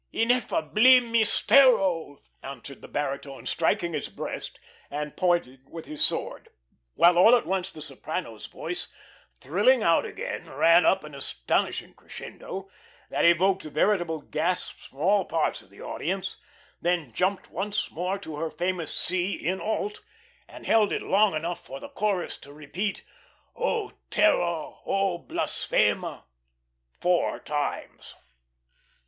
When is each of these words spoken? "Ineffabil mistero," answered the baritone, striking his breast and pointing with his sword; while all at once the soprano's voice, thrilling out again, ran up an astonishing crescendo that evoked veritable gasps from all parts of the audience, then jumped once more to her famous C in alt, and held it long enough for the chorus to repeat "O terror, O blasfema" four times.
"Ineffabil 0.11 1.01
mistero," 1.11 2.17
answered 2.41 2.81
the 2.81 2.87
baritone, 2.87 3.45
striking 3.45 3.93
his 3.93 4.09
breast 4.09 4.59
and 4.89 5.15
pointing 5.15 5.59
with 5.69 5.85
his 5.85 6.03
sword; 6.03 6.49
while 6.95 7.19
all 7.19 7.35
at 7.35 7.45
once 7.45 7.69
the 7.69 7.83
soprano's 7.83 8.47
voice, 8.47 8.87
thrilling 9.39 9.83
out 9.83 10.03
again, 10.03 10.49
ran 10.49 10.87
up 10.87 11.03
an 11.03 11.13
astonishing 11.13 11.93
crescendo 11.93 12.67
that 13.11 13.25
evoked 13.25 13.61
veritable 13.61 14.21
gasps 14.21 14.87
from 14.87 14.97
all 15.01 15.23
parts 15.23 15.61
of 15.61 15.69
the 15.69 15.81
audience, 15.83 16.41
then 16.81 17.13
jumped 17.13 17.51
once 17.51 17.91
more 17.91 18.17
to 18.17 18.37
her 18.37 18.49
famous 18.49 18.91
C 18.91 19.33
in 19.33 19.61
alt, 19.61 20.01
and 20.47 20.65
held 20.65 20.91
it 20.91 21.03
long 21.03 21.35
enough 21.35 21.63
for 21.63 21.79
the 21.79 21.89
chorus 21.89 22.37
to 22.37 22.51
repeat 22.51 23.03
"O 23.55 23.91
terror, 24.09 24.77
O 24.83 25.19
blasfema" 25.19 26.23
four 26.99 27.39
times. 27.39 28.15